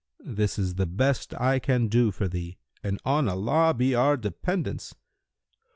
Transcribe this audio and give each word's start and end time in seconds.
This 0.33 0.57
is 0.57 0.73
the 0.73 0.87
best 0.87 1.31
I 1.39 1.59
can 1.59 1.87
do 1.87 2.09
for 2.09 2.27
thee 2.27 2.57
and 2.83 2.99
on 3.05 3.29
Allah 3.29 3.71
be 3.75 3.93
our 3.93 4.17
dependence! 4.17 4.95